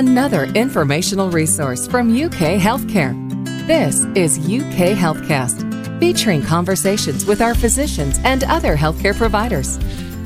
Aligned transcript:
another 0.00 0.44
informational 0.54 1.30
resource 1.30 1.86
from 1.86 2.08
UK 2.08 2.58
Healthcare. 2.58 3.14
This 3.66 4.04
is 4.14 4.38
UK 4.38 4.96
Healthcast, 4.96 6.00
featuring 6.00 6.40
conversations 6.40 7.26
with 7.26 7.42
our 7.42 7.54
physicians 7.54 8.18
and 8.24 8.42
other 8.44 8.78
healthcare 8.78 9.14
providers. 9.14 9.78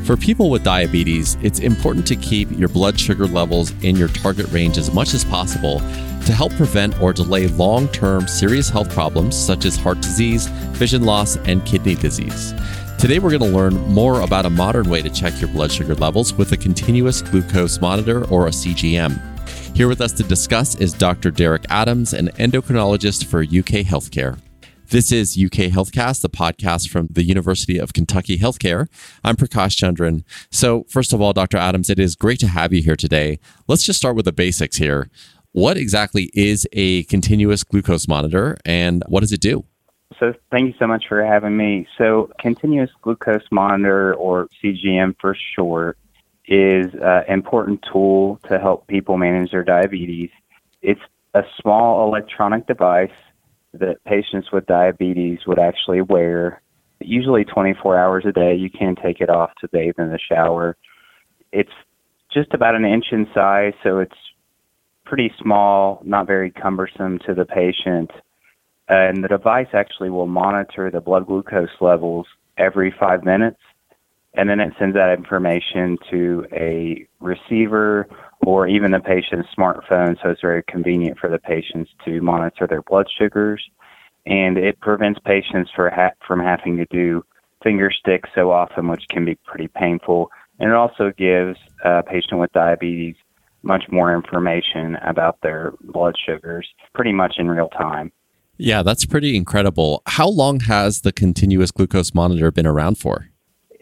For 0.05 0.17
people 0.17 0.49
with 0.49 0.63
diabetes, 0.63 1.37
it's 1.43 1.59
important 1.59 2.07
to 2.07 2.15
keep 2.15 2.53
your 2.53 2.69
blood 2.69 3.01
sugar 3.01 3.27
levels 3.27 3.73
in 3.83 3.97
your 3.97 4.07
target 4.07 4.47
range 4.53 4.79
as 4.79 4.95
much 4.95 5.13
as 5.13 5.25
possible 5.25 5.81
to 5.81 6.33
help 6.33 6.53
prevent 6.53 7.03
or 7.03 7.13
delay 7.13 7.49
long 7.49 7.89
term 7.89 8.29
serious 8.29 8.69
health 8.69 8.91
problems 8.91 9.37
such 9.37 9.65
as 9.65 9.75
heart 9.75 10.01
disease, 10.01 10.47
vision 10.79 11.03
loss, 11.03 11.37
and 11.49 11.67
kidney 11.67 11.97
disease. 11.97 12.55
Today, 13.01 13.19
we're 13.19 13.37
going 13.37 13.51
to 13.51 13.59
learn 13.59 13.75
more 13.89 14.21
about 14.21 14.47
a 14.47 14.51
modern 14.51 14.89
way 14.89 15.03
to 15.03 15.11
check 15.11 15.41
your 15.41 15.51
blood 15.51 15.73
sugar 15.73 15.97
levels 15.97 16.33
with 16.33 16.53
a 16.53 16.57
continuous 16.57 17.23
glucose 17.23 17.81
monitor 17.81 18.25
or 18.27 18.47
a 18.47 18.51
CGM. 18.51 19.34
Here 19.75 19.89
with 19.89 20.01
us 20.01 20.13
to 20.13 20.23
discuss 20.23 20.77
is 20.77 20.93
Dr. 20.93 21.33
Derick 21.33 21.65
Adams, 21.69 22.15
an 22.15 22.29
endocrinologist 22.39 23.25
for 23.25 23.43
UK 23.43 23.85
Healthcare. 23.85 24.39
This 24.91 25.11
is 25.11 25.37
UK 25.37 25.69
Healthcast, 25.69 26.23
the 26.23 26.31
podcast 26.31 26.91
from 26.91 27.09
the 27.11 27.25
University 27.25 27.79
of 27.79 27.93
Kentucky 27.93 28.39
Healthcare. 28.39 28.87
I'm 29.25 29.35
Prakash 29.35 29.75
Chandran. 29.77 30.23
So, 30.53 30.85
first 30.89 31.13
of 31.13 31.21
all, 31.21 31.33
Dr. 31.33 31.57
Adams, 31.57 31.91
it 31.91 31.99
is 31.99 32.15
great 32.15 32.39
to 32.39 32.47
have 32.47 32.73
you 32.73 32.83
here 32.83 32.95
today. 32.95 33.41
Let's 33.67 33.83
just 33.83 33.99
start 33.99 34.15
with 34.15 34.27
the 34.27 34.33
basics 34.33 34.77
here. 34.77 35.11
What 35.51 35.77
exactly 35.77 36.31
is 36.35 36.69
a 36.73 37.03
continuous 37.05 37.65
glucose 37.65 38.07
monitor 38.07 38.57
and 38.65 39.03
what 39.09 39.23
does 39.23 39.33
it 39.33 39.41
do? 39.41 39.65
So, 40.21 40.35
thank 40.53 40.69
you 40.69 40.75
so 40.79 40.87
much 40.87 41.07
for 41.09 41.25
having 41.25 41.57
me. 41.57 41.89
So, 41.99 42.31
continuous 42.39 42.91
glucose 43.03 43.43
monitor, 43.51 44.15
or 44.15 44.47
CGM 44.63 45.17
for 45.21 45.37
short, 45.57 45.99
is 46.47 46.87
an 47.01 47.25
important 47.29 47.85
tool 47.91 48.39
to 48.49 48.59
help 48.59 48.87
people 48.87 49.17
manage 49.17 49.51
their 49.51 49.65
diabetes. 49.65 50.31
It's 50.83 51.01
a 51.35 51.43
small 51.61 52.07
electronic 52.07 52.67
device 52.67 53.11
that 53.73 54.03
patients 54.05 54.53
with 54.53 54.67
diabetes 54.67 55.41
would 55.47 55.59
actually 55.59 56.03
wear, 56.03 56.63
usually 57.01 57.45
24 57.45 57.99
hours 57.99 58.25
a 58.27 58.33
day. 58.33 58.55
You 58.55 58.71
can 58.71 58.95
take 58.95 59.21
it 59.21 59.31
off 59.31 59.51
to 59.61 59.69
bathe 59.69 59.95
in 59.99 60.11
the 60.11 60.19
shower. 60.19 60.77
It's 61.51 61.73
just 62.33 62.53
about 62.53 62.75
an 62.75 62.85
inch 62.85 63.07
in 63.11 63.27
size, 63.35 63.73
so 63.83 63.99
it's 63.99 64.15
pretty 65.05 65.33
small, 65.41 66.01
not 66.05 66.27
very 66.27 66.51
cumbersome 66.51 67.19
to 67.27 67.35
the 67.35 67.45
patient. 67.45 68.11
And 68.89 69.25
the 69.25 69.29
device 69.29 69.69
actually 69.73 70.11
will 70.11 70.27
monitor 70.27 70.91
the 70.91 71.01
blood 71.01 71.27
glucose 71.27 71.69
levels 71.81 72.27
every 72.59 72.95
five 72.99 73.25
minutes 73.25 73.61
and 74.35 74.49
then 74.49 74.61
it 74.61 74.73
sends 74.79 74.95
that 74.95 75.17
information 75.17 75.99
to 76.11 76.47
a 76.53 77.07
receiver 77.21 78.09
or 78.45 78.67
even 78.67 78.91
the 78.91 79.01
patient's 79.01 79.49
smartphone, 79.57 80.21
so 80.23 80.31
it's 80.31 80.41
very 80.41 80.63
convenient 80.65 81.19
for 81.19 81.31
the 81.31 81.39
patients 81.39 81.91
to 82.05 82.21
monitor 82.21 82.67
their 82.67 82.83
blood 82.83 83.07
sugars, 83.17 83.63
and 84.27 84.59
it 84.59 84.79
prevents 84.81 85.19
patients 85.25 85.71
ha- 85.77 86.11
from 86.27 86.41
having 86.41 86.77
to 86.77 86.85
do 86.87 87.25
finger 87.63 87.91
sticks 87.91 88.29
so 88.35 88.51
often, 88.51 88.89
which 88.89 89.05
can 89.09 89.25
be 89.25 89.37
pretty 89.47 89.69
painful, 89.69 90.31
and 90.59 90.71
it 90.71 90.75
also 90.75 91.11
gives 91.17 91.59
a 91.85 92.03
patient 92.03 92.39
with 92.41 92.53
diabetes 92.53 93.17
much 93.63 93.85
more 93.91 94.15
information 94.15 94.97
about 94.97 95.41
their 95.43 95.73
blood 95.81 96.15
sugars 96.25 96.69
pretty 96.95 97.13
much 97.13 97.37
in 97.39 97.49
real 97.49 97.69
time. 97.69 98.13
Yeah, 98.59 98.83
that's 98.83 99.07
pretty 99.07 99.37
incredible. 99.37 100.03
How 100.07 100.29
long 100.29 100.61
has 100.61 101.01
the 101.01 101.13
continuous 101.13 101.71
glucose 101.71 102.15
monitor 102.15 102.51
been 102.51 102.67
around 102.67 102.99
for? 102.99 103.31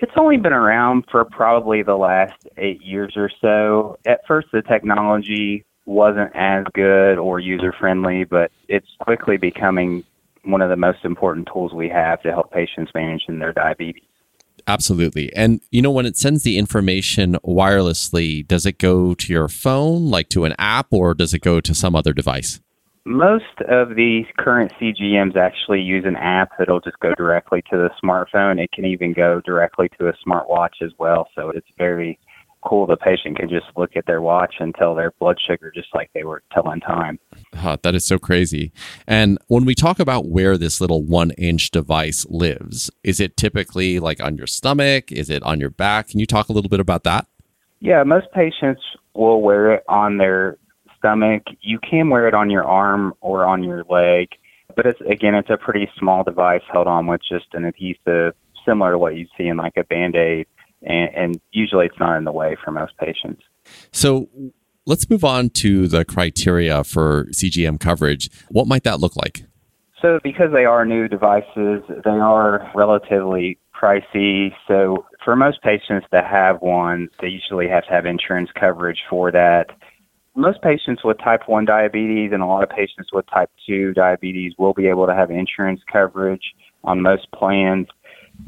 It's 0.02 0.12
only 0.16 0.36
been 0.36 0.52
around 0.52 1.04
for 1.10 1.24
probably 1.24 1.84
the 1.84 1.94
last 1.94 2.34
eight 2.56 2.82
years 2.82 3.14
or 3.16 3.30
so. 3.40 3.98
At 4.04 4.20
first, 4.26 4.48
the 4.52 4.60
technology 4.60 5.64
wasn't 5.86 6.34
as 6.34 6.64
good 6.74 7.18
or 7.18 7.38
user 7.38 7.72
friendly, 7.78 8.24
but 8.24 8.50
it's 8.68 8.88
quickly 9.00 9.36
becoming 9.36 10.02
one 10.42 10.60
of 10.60 10.70
the 10.70 10.76
most 10.76 11.04
important 11.04 11.48
tools 11.52 11.72
we 11.72 11.88
have 11.88 12.20
to 12.22 12.32
help 12.32 12.50
patients 12.50 12.90
manage 12.96 13.22
their 13.28 13.52
diabetes. 13.52 14.02
Absolutely. 14.66 15.32
And 15.34 15.60
you 15.70 15.80
know, 15.80 15.92
when 15.92 16.06
it 16.06 16.16
sends 16.16 16.42
the 16.42 16.58
information 16.58 17.36
wirelessly, 17.44 18.46
does 18.46 18.66
it 18.66 18.78
go 18.78 19.14
to 19.14 19.32
your 19.32 19.48
phone, 19.48 20.10
like 20.10 20.28
to 20.30 20.44
an 20.44 20.54
app, 20.58 20.88
or 20.90 21.14
does 21.14 21.32
it 21.32 21.42
go 21.42 21.60
to 21.60 21.74
some 21.74 21.94
other 21.94 22.12
device? 22.12 22.60
Most 23.04 23.60
of 23.68 23.96
these 23.96 24.26
current 24.38 24.72
CGMs 24.80 25.36
actually 25.36 25.80
use 25.80 26.04
an 26.06 26.16
app 26.16 26.50
that'll 26.56 26.80
just 26.80 27.00
go 27.00 27.14
directly 27.16 27.60
to 27.62 27.76
the 27.76 27.90
smartphone. 28.02 28.62
It 28.62 28.70
can 28.72 28.84
even 28.84 29.12
go 29.12 29.40
directly 29.44 29.88
to 29.98 30.08
a 30.08 30.12
smartwatch 30.24 30.80
as 30.82 30.92
well. 30.98 31.28
So 31.34 31.50
it's 31.50 31.66
very 31.76 32.18
cool. 32.64 32.86
The 32.86 32.96
patient 32.96 33.38
can 33.38 33.48
just 33.48 33.66
look 33.76 33.96
at 33.96 34.06
their 34.06 34.22
watch 34.22 34.54
and 34.60 34.72
tell 34.74 34.94
their 34.94 35.10
blood 35.18 35.36
sugar 35.44 35.72
just 35.74 35.88
like 35.94 36.10
they 36.14 36.22
were 36.22 36.44
telling 36.52 36.78
time. 36.78 37.18
Huh, 37.54 37.76
that 37.82 37.96
is 37.96 38.04
so 38.04 38.20
crazy. 38.20 38.72
And 39.06 39.36
when 39.48 39.64
we 39.64 39.74
talk 39.74 39.98
about 39.98 40.28
where 40.28 40.56
this 40.56 40.80
little 40.80 41.02
one 41.02 41.32
inch 41.32 41.72
device 41.72 42.24
lives, 42.28 42.88
is 43.02 43.18
it 43.18 43.36
typically 43.36 43.98
like 43.98 44.22
on 44.22 44.36
your 44.36 44.46
stomach? 44.46 45.10
Is 45.10 45.28
it 45.28 45.42
on 45.42 45.58
your 45.58 45.70
back? 45.70 46.10
Can 46.10 46.20
you 46.20 46.26
talk 46.26 46.48
a 46.48 46.52
little 46.52 46.70
bit 46.70 46.80
about 46.80 47.02
that? 47.02 47.26
Yeah, 47.80 48.04
most 48.04 48.28
patients 48.32 48.80
will 49.14 49.42
wear 49.42 49.72
it 49.74 49.82
on 49.88 50.18
their 50.18 50.56
stomach. 51.02 51.42
You 51.60 51.78
can 51.78 52.08
wear 52.08 52.28
it 52.28 52.34
on 52.34 52.48
your 52.48 52.64
arm 52.64 53.14
or 53.20 53.44
on 53.44 53.64
your 53.64 53.84
leg, 53.90 54.28
but 54.76 54.86
it's 54.86 55.00
again, 55.02 55.34
it's 55.34 55.50
a 55.50 55.56
pretty 55.56 55.90
small 55.98 56.22
device 56.22 56.62
held 56.72 56.86
on 56.86 57.06
with 57.06 57.20
just 57.28 57.46
an 57.52 57.64
adhesive, 57.64 58.34
similar 58.64 58.92
to 58.92 58.98
what 58.98 59.16
you 59.16 59.26
see 59.36 59.48
in 59.48 59.56
like 59.56 59.76
a 59.76 59.84
band 59.84 60.14
aid, 60.14 60.46
and, 60.82 61.14
and 61.14 61.40
usually 61.50 61.86
it's 61.86 61.98
not 61.98 62.16
in 62.16 62.24
the 62.24 62.32
way 62.32 62.56
for 62.64 62.70
most 62.70 62.96
patients. 62.98 63.42
So 63.90 64.28
let's 64.86 65.10
move 65.10 65.24
on 65.24 65.50
to 65.50 65.88
the 65.88 66.04
criteria 66.04 66.84
for 66.84 67.24
CGM 67.32 67.80
coverage. 67.80 68.30
What 68.48 68.66
might 68.66 68.84
that 68.84 69.00
look 69.00 69.16
like? 69.16 69.44
So, 70.00 70.18
because 70.24 70.52
they 70.52 70.64
are 70.64 70.84
new 70.84 71.06
devices, 71.06 71.82
they 71.88 72.10
are 72.10 72.68
relatively 72.74 73.58
pricey. 73.80 74.52
So, 74.66 75.06
for 75.24 75.36
most 75.36 75.62
patients 75.62 76.06
that 76.10 76.26
have 76.26 76.60
one, 76.60 77.08
they 77.20 77.28
usually 77.28 77.68
have 77.68 77.84
to 77.84 77.90
have 77.90 78.04
insurance 78.04 78.50
coverage 78.58 78.98
for 79.08 79.30
that 79.30 79.66
most 80.34 80.62
patients 80.62 81.02
with 81.04 81.18
type 81.18 81.42
1 81.46 81.64
diabetes 81.64 82.30
and 82.32 82.42
a 82.42 82.46
lot 82.46 82.62
of 82.62 82.70
patients 82.70 83.10
with 83.12 83.26
type 83.26 83.50
2 83.66 83.92
diabetes 83.92 84.52
will 84.58 84.72
be 84.72 84.86
able 84.86 85.06
to 85.06 85.14
have 85.14 85.30
insurance 85.30 85.80
coverage 85.90 86.54
on 86.84 87.02
most 87.02 87.30
plans. 87.32 87.86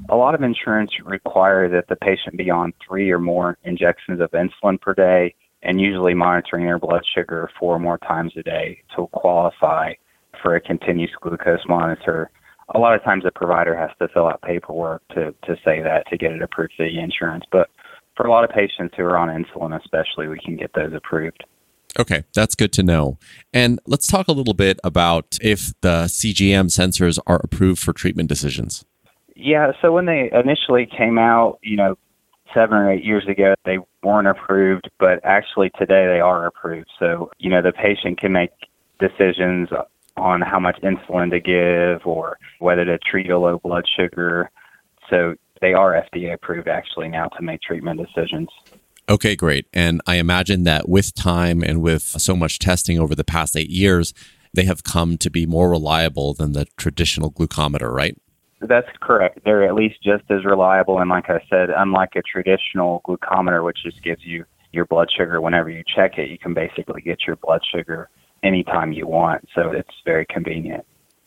A 0.09 0.17
lot 0.17 0.35
of 0.35 0.43
insurance 0.43 0.91
require 1.05 1.69
that 1.69 1.89
the 1.89 1.97
patient 1.97 2.37
be 2.39 2.51
on 2.51 2.73
three 2.87 3.11
or 3.11 3.19
more 3.19 3.59
injections 3.65 4.21
of 4.21 4.31
insulin 4.31 4.81
per 4.81 4.95
day 4.95 5.35
and 5.63 5.81
usually 5.81 6.15
monitoring 6.15 6.65
their 6.65 6.79
blood 6.79 7.03
sugar 7.15 7.51
four 7.59 7.77
or 7.77 7.79
more 7.79 7.99
times 7.99 8.33
a 8.37 8.43
day 8.43 8.83
to 8.97 9.07
qualify 9.09 9.93
for 10.43 10.57
a 10.57 10.61
continuous 10.61 11.13
glucose 11.21 11.67
monitor. 11.69 12.31
A 12.75 12.79
lot 12.79 12.95
of 12.95 13.05
times 13.05 13.25
the 13.25 13.31
provider 13.31 13.77
has 13.77 13.91
to 13.99 14.09
fill 14.09 14.27
out 14.27 14.41
paperwork 14.43 15.03
to, 15.09 15.35
to 15.45 15.57
say 15.65 15.83
that 15.83 16.07
to 16.09 16.17
get 16.17 16.33
it 16.33 16.43
approved 16.43 16.73
through 16.77 16.91
the 16.91 16.99
insurance. 16.99 17.45
But 17.53 17.69
for 18.17 18.27
a 18.27 18.31
lot 18.31 18.45
of 18.45 18.51
patients 18.51 18.95
who 18.97 19.05
are 19.05 19.19
on 19.19 19.29
insulin, 19.29 19.79
especially, 19.79 20.29
we 20.29 20.39
can 20.39 20.57
get 20.57 20.73
those 20.75 20.93
approved. 20.95 21.45
Okay, 21.99 22.25
that's 22.35 22.55
good 22.55 22.73
to 22.73 22.83
know. 22.83 23.19
And 23.53 23.79
let's 23.87 24.07
talk 24.07 24.29
a 24.29 24.33
little 24.33 24.55
bit 24.55 24.81
about 24.83 25.39
if 25.41 25.73
the 25.81 26.05
CGM 26.07 26.67
sensors 26.67 27.19
are 27.27 27.41
approved 27.45 27.81
for 27.81 27.93
treatment 27.93 28.29
decisions. 28.29 28.85
Yeah, 29.37 29.73
so 29.81 29.93
when 29.93 30.07
they 30.07 30.31
initially 30.33 30.87
came 30.87 31.19
out, 31.19 31.59
you 31.63 31.77
know, 31.77 31.97
seven 32.53 32.79
or 32.79 32.93
eight 32.93 33.05
years 33.05 33.27
ago, 33.29 33.55
they 33.65 33.79
weren't 34.03 34.29
approved, 34.29 34.89
but 34.99 35.21
actually 35.25 35.71
today 35.71 36.07
they 36.07 36.21
are 36.21 36.47
approved. 36.47 36.89
So, 36.99 37.31
you 37.39 37.51
know, 37.51 37.63
the 37.63 37.73
patient 37.73 38.21
can 38.21 38.33
make 38.33 38.51
decisions 39.01 39.69
on 40.17 40.41
how 40.41 40.61
much 40.61 40.81
insulin 40.83 41.31
to 41.31 41.41
give 41.41 42.07
or 42.07 42.39
whether 42.61 42.85
to 42.85 42.99
treat 42.99 43.31
a 43.31 43.39
low 43.39 43.59
blood 43.59 43.85
sugar. 43.97 44.51
So 45.11 45.35
they 45.61 45.75
are 45.75 45.93
FDA 45.93 46.33
approved 46.33 46.69
actually 46.69 47.09
now 47.09 47.27
to 47.29 47.43
make 47.43 47.61
treatment 47.61 48.01
decisions. 48.01 48.49
Okay, 49.09 49.37
great. 49.37 49.67
And 49.73 50.01
I 50.07 50.17
imagine 50.17 50.65
that 50.65 50.89
with 50.89 51.15
time 51.15 51.63
and 51.63 51.83
with 51.83 52.03
so 52.03 52.35
much 52.35 52.59
testing 52.59 52.99
over 52.99 53.15
the 53.15 53.25
past 53.25 53.57
eight 53.57 53.71
years, 53.71 54.15
they 54.55 54.65
have 54.65 54.85
come 54.85 55.19
to 55.19 55.31
be 55.31 55.47
more 55.47 55.69
reliable 55.69 56.33
than 56.33 56.53
the 56.53 56.67
traditional 56.77 57.31
glucometer, 57.31 57.93
right? 57.93 58.17
That's 58.61 58.89
correct. 59.01 59.41
They're 59.45 59.65
at 59.65 59.75
least 59.75 59.97
just 60.03 60.25
as 60.31 60.45
reliable. 60.45 60.99
And 60.99 61.11
like 61.11 61.29
I 61.29 61.41
said, 61.51 61.69
unlike 61.77 62.17
a 62.17 62.23
traditional 62.23 63.03
glucometer, 63.07 63.63
which 63.63 63.79
just 63.85 64.03
gives 64.03 64.25
you 64.25 64.45
your 64.73 64.87
blood 64.87 65.09
sugar 65.15 65.41
whenever 65.41 65.69
you 65.69 65.83
check 65.95 66.19
it, 66.19 66.31
you 66.31 66.39
can 66.39 66.55
basically 66.55 67.03
get 67.03 67.27
your 67.27 67.37
blood 67.37 67.61
sugar 67.71 68.09
anytime 68.43 68.93
you 68.93 69.07
want. 69.07 69.47
So 69.55 69.71
it's 69.71 69.95
very 70.05 70.25
convenient. 70.27 70.85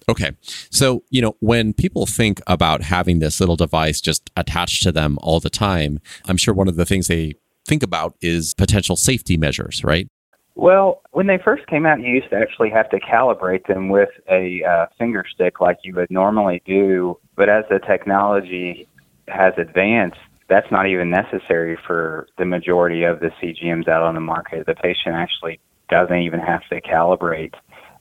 Okay. 0.10 0.32
So, 0.72 1.04
you 1.10 1.22
know, 1.22 1.36
when 1.40 1.74
people 1.74 2.06
think 2.06 2.42
about 2.48 2.82
having 2.82 3.20
this 3.20 3.40
little 3.40 3.56
device 3.56 4.00
just 4.00 4.32
attached 4.38 4.84
to 4.84 4.92
them 4.92 5.18
all 5.22 5.40
the 5.40 5.50
time, 5.50 6.00
I'm 6.26 6.38
sure 6.38 6.54
one 6.54 6.68
of 6.68 6.76
the 6.76 6.86
things 6.86 7.08
they 7.08 7.36
think 7.68 7.84
about 7.84 8.16
is 8.22 8.54
potential 8.54 8.96
safety 8.96 9.38
measures, 9.38 9.84
right? 9.84 10.08
Well, 10.56 11.02
when 11.12 11.28
they 11.28 11.38
first 11.38 11.68
came 11.68 11.86
out, 11.86 12.00
you 12.00 12.08
used 12.08 12.32
to 12.32 12.36
actually 12.36 12.72
have 12.72 12.90
to 12.90 13.00
calibrate 13.00 13.68
them 13.68 13.90
with 13.90 14.10
a 14.28 14.64
uh, 14.64 14.86
finger 14.98 15.24
stick 15.32 15.62
like 15.62 15.78
you 15.84 15.94
would 15.96 16.10
normally 16.10 16.64
do. 16.66 17.20
But 17.36 17.48
as 17.48 17.64
the 17.70 17.80
technology 17.80 18.88
has 19.28 19.54
advanced, 19.58 20.18
that's 20.50 20.72
not 20.72 20.88
even 20.88 21.12
necessary 21.12 21.78
for 21.86 22.28
the 22.40 22.46
majority 22.46 23.04
of 23.04 23.20
the 23.20 23.30
CGMs 23.40 23.88
out 23.88 24.02
on 24.02 24.16
the 24.16 24.22
market. 24.22 24.66
The 24.66 24.74
patient 24.74 25.14
actually 25.14 25.60
doesn't 25.90 26.18
even 26.22 26.40
have 26.40 26.68
to 26.70 26.82
calibrate 26.82 27.54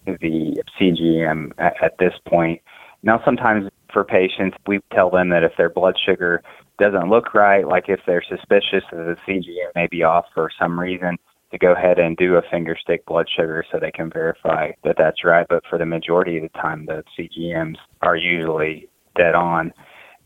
the 0.07 0.63
CGM 0.81 1.53
at, 1.59 1.75
at 1.83 1.99
this 1.99 2.15
point. 2.27 2.63
Now, 3.03 3.21
sometimes 3.25 3.69
for 3.93 4.05
patients, 4.05 4.57
we 4.67 4.81
tell 4.95 5.11
them 5.11 5.29
that 5.31 5.43
if 5.43 5.53
their 5.59 5.69
blood 5.69 5.97
sugar 6.07 6.43
doesn't 6.79 7.09
look 7.09 7.35
right, 7.35 7.67
like 7.67 7.85
if 7.89 8.01
they're 8.07 8.25
suspicious 8.29 8.85
that 8.93 9.17
the 9.17 9.17
CGM 9.27 9.75
may 9.75 9.87
be 9.87 10.03
off 10.03 10.27
for 10.35 10.51
some 10.59 10.79
reason, 10.79 11.19
to 11.51 11.59
go 11.59 11.73
ahead 11.73 11.99
and 11.99 12.17
do 12.17 12.37
a 12.37 12.43
finger 12.51 12.77
stick 12.81 13.07
blood 13.07 13.27
sugar 13.35 13.65
so 13.71 13.79
they 13.79 13.91
can 13.91 14.11
verify 14.11 14.73
that 14.85 14.97
that's 14.99 15.25
right. 15.25 15.47
But 15.49 15.63
for 15.69 15.79
the 15.79 15.87
majority 15.87 16.37
of 16.37 16.43
the 16.43 16.59
time, 16.61 16.87
the 16.87 17.05
CGMs 17.17 17.77
are 18.03 18.17
usually 18.17 18.89
dead 19.17 19.35
on. 19.35 19.73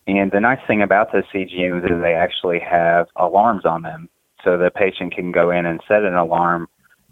And 0.06 0.30
the 0.32 0.40
nice 0.40 0.60
thing 0.66 0.82
about 0.82 1.12
the 1.12 1.22
CGMs 1.32 1.84
is 1.84 2.02
they 2.02 2.14
actually 2.14 2.58
have 2.58 3.06
alarms 3.16 3.64
on 3.64 3.82
them. 3.82 4.08
So 4.42 4.56
the 4.56 4.70
patient 4.70 5.14
can 5.14 5.30
go 5.30 5.50
in 5.50 5.66
and 5.66 5.80
set 5.86 6.04
an 6.04 6.14
alarm 6.14 6.68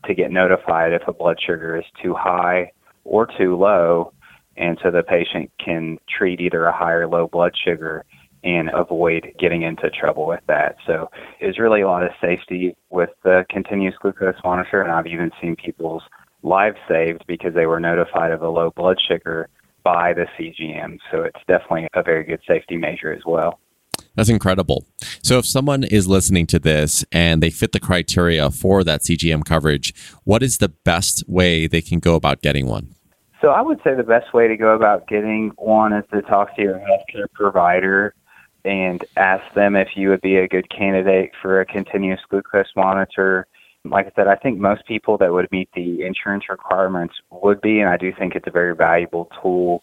to 0.07 0.15
get 0.15 0.31
notified 0.31 0.93
if 0.93 1.07
a 1.07 1.13
blood 1.13 1.37
sugar 1.45 1.77
is 1.77 1.85
too 2.03 2.15
high 2.15 2.73
or 3.05 3.29
too 3.39 3.57
low. 3.57 4.13
And 4.57 4.79
so 4.83 4.91
the 4.91 5.03
patient 5.03 5.51
can 5.63 5.99
treat 6.09 6.41
either 6.41 6.65
a 6.65 6.77
high 6.77 6.93
or 6.93 7.07
low 7.07 7.29
blood 7.29 7.53
sugar 7.63 8.05
and 8.45 8.71
avoid 8.73 9.33
getting 9.39 9.63
into 9.63 9.91
trouble 9.91 10.27
with 10.27 10.41
that. 10.47 10.77
So 10.87 11.11
it's 11.41 11.59
really 11.59 11.83
a 11.83 11.89
lot 11.89 12.05
of 12.05 12.11
safety 12.21 12.77
with 12.91 13.11
the 13.25 13.45
continuous 13.51 13.95
glucose 14.01 14.37
monitor, 14.45 14.83
and 14.83 14.93
I've 14.93 15.07
even 15.07 15.31
seen 15.41 15.57
people's 15.57 16.03
lives 16.43 16.77
saved 16.89 17.25
because 17.27 17.55
they 17.55 17.67
were 17.67 17.81
notified 17.81 18.31
of 18.31 18.43
a 18.43 18.49
low 18.49 18.71
blood 18.71 18.99
sugar 19.09 19.49
by 19.83 20.13
the 20.13 20.27
CGM. 20.39 20.99
So 21.11 21.23
it's 21.23 21.41
definitely 21.47 21.89
a 21.95 22.03
very 22.03 22.25
good 22.25 22.41
safety 22.47 22.77
measure 22.77 23.13
as 23.13 23.23
well. 23.27 23.59
That's 24.15 24.29
incredible. 24.29 24.85
So, 25.23 25.39
if 25.39 25.47
someone 25.47 25.85
is 25.85 26.09
listening 26.09 26.47
to 26.49 26.59
this 26.59 27.05
and 27.13 27.41
they 27.41 27.51
fit 27.51 27.71
the 27.71 27.79
criteria 27.79 28.51
for 28.51 28.83
that 28.83 29.03
CGM 29.03 29.45
coverage, 29.45 29.95
what 30.25 30.43
is 30.43 30.59
the 30.59 30.69
best 30.69 31.23
way 31.29 31.69
they 31.69 31.81
can 31.81 32.01
go 32.01 32.17
about 32.17 32.43
getting 32.43 32.67
one? 32.67 32.95
So, 33.41 33.49
I 33.49 33.61
would 33.61 33.79
say 33.85 33.95
the 33.95 34.03
best 34.03 34.35
way 34.35 34.49
to 34.49 34.57
go 34.57 34.75
about 34.75 35.07
getting 35.07 35.53
one 35.57 35.93
is 35.93 36.05
to 36.13 36.23
talk 36.23 36.57
to 36.57 36.63
your 36.63 36.81
healthcare 36.81 37.31
provider 37.33 38.15
and 38.65 39.05
ask 39.17 39.55
them 39.55 39.77
if 39.77 39.89
you 39.97 40.09
would 40.11 40.21
be 40.21 40.37
a 40.37 40.49
good 40.49 40.69
candidate 40.71 41.33
for 41.41 41.61
a 41.61 41.67
continuous 41.67 42.21
glucose 42.29 42.69
monitor. 42.77 43.47
Like 43.85 44.07
I 44.07 44.13
said, 44.17 44.29
I 44.29 44.37
think 44.37 44.59
most 44.59 44.87
people 44.87 45.17
that 45.19 45.33
would 45.33 45.51
meet 45.51 45.69
the 45.75 46.03
insurance 46.03 46.45
requirements 46.49 47.15
would 47.31 47.61
be, 47.61 47.81
and 47.81 47.89
I 47.89 47.97
do 47.97 48.13
think 48.13 48.35
it's 48.35 48.47
a 48.47 48.51
very 48.51 48.75
valuable 48.75 49.31
tool 49.41 49.83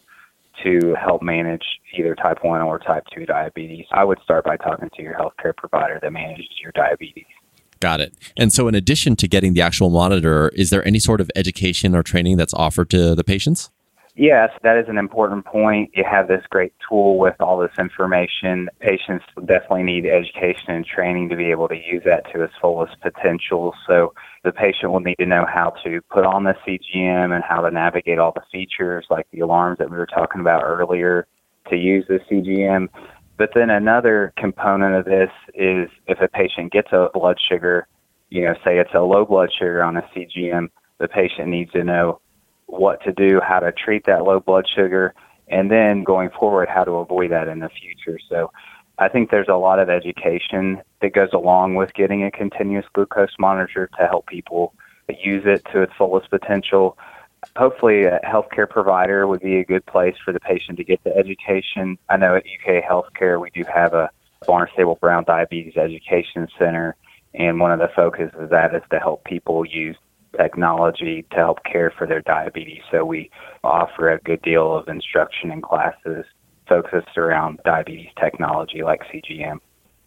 to 0.62 0.94
help 0.94 1.22
manage 1.22 1.64
either 1.96 2.14
type 2.14 2.38
1 2.42 2.60
or 2.62 2.78
type 2.78 3.04
2 3.14 3.26
diabetes. 3.26 3.86
I 3.92 4.04
would 4.04 4.18
start 4.22 4.44
by 4.44 4.56
talking 4.56 4.90
to 4.94 5.02
your 5.02 5.14
healthcare 5.14 5.56
provider 5.56 5.98
that 6.00 6.12
manages 6.12 6.48
your 6.62 6.72
diabetes. 6.72 7.26
Got 7.80 8.00
it. 8.00 8.14
And 8.36 8.52
so, 8.52 8.68
in 8.68 8.74
addition 8.74 9.16
to 9.16 9.28
getting 9.28 9.52
the 9.52 9.60
actual 9.60 9.90
monitor, 9.90 10.48
is 10.54 10.70
there 10.70 10.86
any 10.86 10.98
sort 10.98 11.20
of 11.20 11.30
education 11.36 11.94
or 11.94 12.02
training 12.02 12.38
that's 12.38 12.54
offered 12.54 12.88
to 12.90 13.14
the 13.14 13.24
patients? 13.24 13.70
Yes, 14.18 14.48
that 14.62 14.78
is 14.78 14.86
an 14.88 14.96
important 14.96 15.44
point. 15.44 15.90
You 15.94 16.02
have 16.10 16.26
this 16.26 16.42
great 16.48 16.72
tool 16.88 17.18
with 17.18 17.34
all 17.38 17.58
this 17.58 17.78
information. 17.78 18.70
Patients 18.80 19.26
definitely 19.44 19.82
need 19.82 20.06
education 20.06 20.70
and 20.70 20.86
training 20.86 21.28
to 21.28 21.36
be 21.36 21.50
able 21.50 21.68
to 21.68 21.74
use 21.76 22.02
that 22.06 22.24
to 22.32 22.42
its 22.42 22.54
fullest 22.58 22.98
potential. 23.02 23.74
So 23.86 24.14
the 24.42 24.52
patient 24.52 24.90
will 24.90 25.00
need 25.00 25.16
to 25.16 25.26
know 25.26 25.44
how 25.46 25.74
to 25.84 26.00
put 26.10 26.24
on 26.24 26.44
the 26.44 26.54
CGM 26.66 27.34
and 27.34 27.44
how 27.46 27.60
to 27.60 27.70
navigate 27.70 28.18
all 28.18 28.32
the 28.32 28.40
features 28.50 29.04
like 29.10 29.26
the 29.32 29.40
alarms 29.40 29.76
that 29.80 29.90
we 29.90 29.98
were 29.98 30.06
talking 30.06 30.40
about 30.40 30.62
earlier 30.64 31.26
to 31.68 31.76
use 31.76 32.06
the 32.08 32.20
CGM. 32.30 32.88
But 33.36 33.50
then 33.54 33.68
another 33.68 34.32
component 34.38 34.94
of 34.94 35.04
this 35.04 35.30
is 35.52 35.90
if 36.06 36.22
a 36.22 36.28
patient 36.28 36.72
gets 36.72 36.88
a 36.90 37.10
blood 37.12 37.36
sugar, 37.50 37.86
you 38.30 38.46
know, 38.46 38.54
say 38.64 38.78
it's 38.78 38.94
a 38.94 39.00
low 39.00 39.26
blood 39.26 39.50
sugar 39.58 39.82
on 39.82 39.98
a 39.98 40.08
CGM, 40.16 40.70
the 41.00 41.08
patient 41.08 41.48
needs 41.48 41.70
to 41.72 41.84
know 41.84 42.22
what 42.66 43.02
to 43.04 43.12
do, 43.12 43.40
how 43.40 43.60
to 43.60 43.72
treat 43.72 44.04
that 44.06 44.24
low 44.24 44.40
blood 44.40 44.66
sugar, 44.74 45.14
and 45.48 45.70
then 45.70 46.02
going 46.04 46.30
forward, 46.30 46.68
how 46.68 46.84
to 46.84 46.92
avoid 46.92 47.30
that 47.30 47.48
in 47.48 47.60
the 47.60 47.68
future. 47.68 48.18
So 48.28 48.50
I 48.98 49.08
think 49.08 49.30
there's 49.30 49.48
a 49.48 49.54
lot 49.54 49.78
of 49.78 49.88
education 49.88 50.82
that 51.00 51.12
goes 51.12 51.32
along 51.32 51.74
with 51.74 51.94
getting 51.94 52.24
a 52.24 52.30
continuous 52.30 52.86
glucose 52.92 53.34
monitor 53.38 53.88
to 53.98 54.06
help 54.06 54.26
people 54.26 54.74
use 55.22 55.44
it 55.46 55.64
to 55.72 55.82
its 55.82 55.92
fullest 55.96 56.30
potential. 56.30 56.98
Hopefully, 57.56 58.04
a 58.04 58.18
healthcare 58.24 58.68
provider 58.68 59.26
would 59.26 59.40
be 59.40 59.58
a 59.58 59.64
good 59.64 59.84
place 59.86 60.16
for 60.24 60.32
the 60.32 60.40
patient 60.40 60.78
to 60.78 60.84
get 60.84 61.02
the 61.04 61.14
education. 61.16 61.98
I 62.08 62.16
know 62.16 62.34
at 62.34 62.44
UK 62.44 62.82
Healthcare 62.82 63.40
we 63.40 63.50
do 63.50 63.62
have 63.72 63.94
a 63.94 64.10
Barnstable 64.46 64.96
Brown 65.00 65.24
Diabetes 65.24 65.76
Education 65.76 66.48
Center, 66.58 66.96
and 67.34 67.60
one 67.60 67.72
of 67.72 67.78
the 67.78 67.90
focuses 67.94 68.34
of 68.38 68.48
that 68.50 68.74
is 68.74 68.82
to 68.90 68.98
help 68.98 69.24
people 69.24 69.64
use 69.64 69.96
technology 70.36 71.24
to 71.30 71.36
help 71.36 71.58
care 71.64 71.92
for 71.96 72.06
their 72.06 72.22
diabetes. 72.22 72.82
So 72.90 73.04
we 73.04 73.30
offer 73.64 74.10
a 74.10 74.18
good 74.20 74.42
deal 74.42 74.76
of 74.76 74.88
instruction 74.88 75.50
and 75.50 75.62
classes 75.62 76.24
focused 76.68 77.16
around 77.16 77.60
diabetes 77.64 78.08
technology 78.20 78.82
like 78.82 79.02
CGM. 79.12 79.58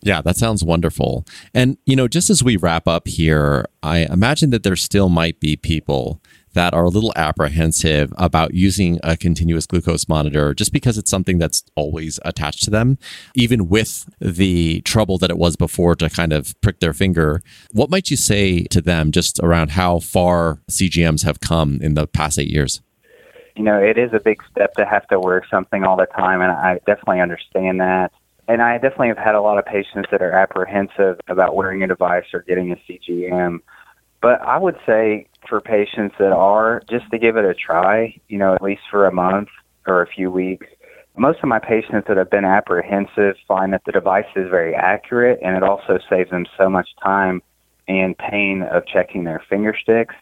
Yeah, 0.01 0.21
that 0.21 0.37
sounds 0.37 0.63
wonderful. 0.63 1.25
And, 1.53 1.77
you 1.85 1.95
know, 1.95 2.07
just 2.07 2.29
as 2.29 2.43
we 2.43 2.55
wrap 2.55 2.87
up 2.87 3.07
here, 3.07 3.65
I 3.83 4.07
imagine 4.09 4.49
that 4.51 4.63
there 4.63 4.77
still 4.77 5.09
might 5.09 5.39
be 5.39 5.57
people 5.57 6.21
that 6.53 6.73
are 6.73 6.85
a 6.85 6.89
little 6.89 7.13
apprehensive 7.15 8.13
about 8.17 8.53
using 8.53 8.99
a 9.03 9.15
continuous 9.15 9.65
glucose 9.65 10.07
monitor 10.07 10.53
just 10.53 10.73
because 10.73 10.97
it's 10.97 11.09
something 11.09 11.37
that's 11.37 11.63
always 11.75 12.19
attached 12.25 12.63
to 12.63 12.71
them, 12.71 12.97
even 13.35 13.69
with 13.69 14.09
the 14.19 14.81
trouble 14.81 15.17
that 15.17 15.29
it 15.29 15.37
was 15.37 15.55
before 15.55 15.95
to 15.95 16.09
kind 16.09 16.33
of 16.33 16.59
prick 16.61 16.79
their 16.79 16.93
finger. 16.93 17.41
What 17.71 17.89
might 17.89 18.09
you 18.09 18.17
say 18.17 18.63
to 18.65 18.81
them 18.81 19.11
just 19.11 19.39
around 19.39 19.71
how 19.71 19.99
far 19.99 20.61
CGMs 20.69 21.23
have 21.23 21.39
come 21.39 21.79
in 21.81 21.93
the 21.93 22.07
past 22.07 22.39
eight 22.39 22.49
years? 22.49 22.81
You 23.55 23.63
know, 23.63 23.77
it 23.77 23.97
is 23.97 24.11
a 24.13 24.19
big 24.19 24.41
step 24.49 24.73
to 24.75 24.85
have 24.85 25.05
to 25.07 25.19
wear 25.19 25.43
something 25.51 25.83
all 25.83 25.97
the 25.97 26.05
time, 26.05 26.41
and 26.41 26.51
I 26.51 26.79
definitely 26.85 27.19
understand 27.19 27.81
that. 27.81 28.11
And 28.47 28.63
I 28.63 28.79
definitely 28.79 29.09
have 29.09 29.17
had 29.17 29.35
a 29.35 29.41
lot 29.41 29.59
of 29.59 29.65
patients 29.65 30.09
that 30.11 30.23
are 30.23 30.31
apprehensive 30.31 31.19
about 31.27 31.55
wearing 31.55 31.83
a 31.83 31.87
device 31.87 32.25
or 32.33 32.41
getting 32.41 32.71
a 32.71 32.77
CGM. 32.89 33.59
But 34.21 34.41
I 34.41 34.57
would 34.57 34.77
say 34.85 35.27
for 35.47 35.61
patients 35.61 36.15
that 36.19 36.31
are, 36.31 36.81
just 36.89 37.09
to 37.11 37.17
give 37.17 37.37
it 37.37 37.45
a 37.45 37.53
try, 37.53 38.19
you 38.27 38.37
know, 38.37 38.53
at 38.53 38.61
least 38.61 38.81
for 38.91 39.05
a 39.05 39.13
month 39.13 39.49
or 39.87 40.01
a 40.01 40.07
few 40.07 40.29
weeks. 40.29 40.67
Most 41.17 41.39
of 41.41 41.49
my 41.49 41.59
patients 41.59 42.07
that 42.07 42.17
have 42.17 42.29
been 42.29 42.45
apprehensive 42.45 43.35
find 43.47 43.73
that 43.73 43.81
the 43.85 43.91
device 43.91 44.27
is 44.35 44.49
very 44.49 44.75
accurate 44.75 45.39
and 45.43 45.55
it 45.55 45.63
also 45.63 45.99
saves 46.09 46.29
them 46.29 46.45
so 46.57 46.69
much 46.69 46.87
time 47.03 47.41
and 47.87 48.17
pain 48.17 48.63
of 48.63 48.85
checking 48.85 49.23
their 49.23 49.41
finger 49.49 49.75
sticks. 49.81 50.15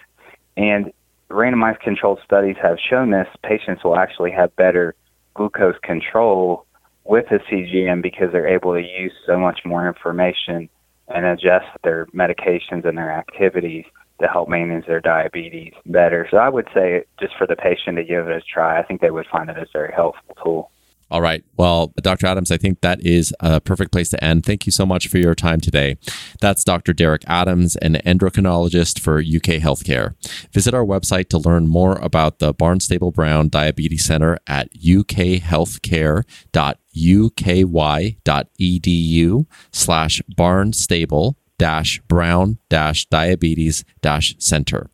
And 0.56 0.92
randomized 1.30 1.82
controlled 1.82 2.20
studies 2.24 2.56
have 2.62 2.78
shown 2.80 3.12
this 3.12 3.28
patients 3.44 3.84
will 3.84 3.98
actually 3.98 4.32
have 4.32 4.56
better 4.56 4.96
glucose 5.34 5.76
control 5.84 6.66
with 7.04 7.26
a 7.32 7.40
CGM 7.52 8.02
because 8.02 8.32
they're 8.32 8.48
able 8.48 8.74
to 8.74 8.82
use 8.82 9.14
so 9.26 9.38
much 9.38 9.60
more 9.66 9.88
information 9.88 10.70
and 11.08 11.26
adjust 11.26 11.66
their 11.84 12.06
medications 12.08 12.86
and 12.86 12.98
their 12.98 13.12
activities 13.12 13.86
to 14.20 14.28
help 14.28 14.50
manage 14.50 14.86
their 14.88 15.00
diabetes 15.00 15.74
better. 15.86 16.28
So 16.32 16.38
I 16.38 16.50
would 16.50 16.68
say 16.74 17.04
just 17.20 17.36
for 17.38 17.46
the 17.46 17.56
patient 17.56 17.98
to 17.98 18.04
give 18.04 18.28
it 18.28 18.36
a 18.36 18.42
try, 18.42 18.80
I 18.80 18.84
think 18.84 19.02
they 19.02 19.12
would 19.12 19.28
find 19.28 19.50
it 19.50 19.58
a 19.58 19.66
very 19.72 19.94
helpful 19.94 20.36
tool. 20.44 20.72
All 21.10 21.22
right. 21.22 21.42
Well, 21.56 21.94
Dr. 22.02 22.28
Adams, 22.28 22.52
I 22.52 22.58
think 22.58 22.82
that 22.82 23.00
is 23.02 23.34
a 23.40 23.62
perfect 23.62 23.94
place 23.94 24.10
to 24.10 24.22
end. 24.22 24.46
Thank 24.46 24.66
you 24.66 24.74
so 24.74 24.86
much 24.86 25.08
for 25.08 25.18
your 25.18 25.36
time 25.36 25.62
today. 25.62 25.96
That's 26.42 26.66
Dr. 26.66 26.92
Derick 26.92 27.24
Adams, 27.28 27.78
an 27.78 27.94
endocrinologist 28.06 29.00
for 29.00 29.20
UK 29.20 29.62
Healthcare. 29.62 30.16
Visit 30.52 30.74
our 30.74 30.84
website 30.84 31.30
to 31.30 31.38
learn 31.38 31.68
more 31.68 31.98
about 32.00 32.40
the 32.40 32.54
Barnstable 32.54 33.12
Brown 33.12 33.48
Diabetes 33.48 34.04
Center 34.04 34.38
at 34.48 34.68
ukhealthcare.uky.edu 36.98 39.46
slash 39.72 40.22
barnstable 40.36 41.38
dash 41.58 42.00
brown 42.08 42.58
dash 42.70 43.06
diabetes 43.08 43.84
dash 44.02 44.36
center. 44.40 44.90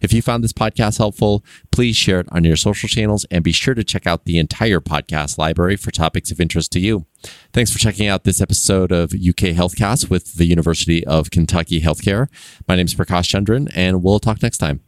If 0.00 0.12
you 0.12 0.22
found 0.22 0.42
this 0.42 0.52
podcast 0.52 0.98
helpful, 0.98 1.44
please 1.70 1.96
share 1.96 2.20
it 2.20 2.28
on 2.32 2.44
your 2.44 2.56
social 2.56 2.88
channels 2.88 3.26
and 3.30 3.44
be 3.44 3.52
sure 3.52 3.74
to 3.74 3.84
check 3.84 4.06
out 4.06 4.24
the 4.24 4.38
entire 4.38 4.80
podcast 4.80 5.38
library 5.38 5.76
for 5.76 5.90
topics 5.90 6.30
of 6.30 6.40
interest 6.40 6.72
to 6.72 6.80
you. 6.80 7.06
Thanks 7.52 7.70
for 7.70 7.78
checking 7.78 8.08
out 8.08 8.24
this 8.24 8.40
episode 8.40 8.92
of 8.92 9.12
UK 9.12 9.54
Healthcast 9.54 10.08
with 10.08 10.34
the 10.34 10.46
University 10.46 11.06
of 11.06 11.30
Kentucky 11.30 11.80
Healthcare. 11.80 12.28
My 12.66 12.76
name 12.76 12.86
is 12.86 12.94
Prakash 12.94 13.34
Chandran, 13.34 13.70
and 13.74 14.02
we'll 14.02 14.20
talk 14.20 14.42
next 14.42 14.58
time. 14.58 14.76